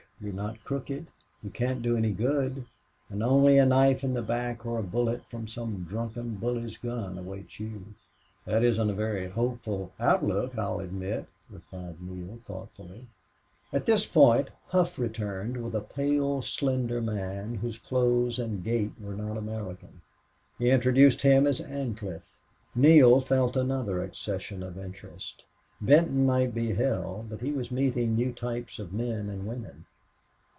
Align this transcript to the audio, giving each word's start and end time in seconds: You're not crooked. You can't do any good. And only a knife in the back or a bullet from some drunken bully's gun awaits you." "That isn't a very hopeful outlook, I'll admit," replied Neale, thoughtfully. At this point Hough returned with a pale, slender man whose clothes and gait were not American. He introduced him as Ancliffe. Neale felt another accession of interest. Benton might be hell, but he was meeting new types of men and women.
You're 0.23 0.31
not 0.33 0.63
crooked. 0.63 1.07
You 1.41 1.49
can't 1.49 1.81
do 1.81 1.97
any 1.97 2.11
good. 2.11 2.67
And 3.09 3.23
only 3.23 3.57
a 3.57 3.65
knife 3.65 4.03
in 4.03 4.13
the 4.13 4.21
back 4.21 4.67
or 4.67 4.77
a 4.77 4.83
bullet 4.83 5.25
from 5.31 5.47
some 5.47 5.83
drunken 5.89 6.35
bully's 6.35 6.77
gun 6.77 7.17
awaits 7.17 7.59
you." 7.59 7.95
"That 8.45 8.63
isn't 8.63 8.91
a 8.91 8.93
very 8.93 9.29
hopeful 9.31 9.93
outlook, 9.99 10.55
I'll 10.59 10.79
admit," 10.79 11.25
replied 11.49 11.99
Neale, 11.99 12.37
thoughtfully. 12.45 13.07
At 13.73 13.87
this 13.87 14.05
point 14.05 14.51
Hough 14.67 14.99
returned 14.99 15.63
with 15.63 15.73
a 15.73 15.81
pale, 15.81 16.43
slender 16.43 17.01
man 17.01 17.55
whose 17.55 17.79
clothes 17.79 18.37
and 18.37 18.63
gait 18.63 18.91
were 19.01 19.15
not 19.15 19.37
American. 19.37 20.01
He 20.59 20.69
introduced 20.69 21.23
him 21.23 21.47
as 21.47 21.59
Ancliffe. 21.61 22.31
Neale 22.75 23.21
felt 23.21 23.55
another 23.55 24.03
accession 24.03 24.61
of 24.61 24.77
interest. 24.77 25.45
Benton 25.81 26.27
might 26.27 26.53
be 26.53 26.75
hell, 26.75 27.25
but 27.27 27.41
he 27.41 27.51
was 27.51 27.71
meeting 27.71 28.13
new 28.15 28.31
types 28.31 28.77
of 28.77 28.93
men 28.93 29.27
and 29.27 29.47
women. 29.47 29.85